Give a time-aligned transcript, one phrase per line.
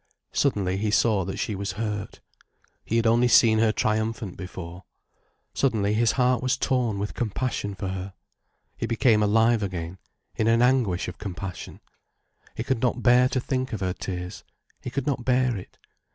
[0.33, 2.21] Suddenly he saw that she was hurt.
[2.83, 4.83] He had only seen her triumphant before.
[5.53, 8.15] Suddenly his heart was torn with compassion for her.
[8.75, 9.99] He became alive again,
[10.35, 11.81] in an anguish of compassion.
[12.55, 15.77] He could not bear to think of her tears—he could not bear it.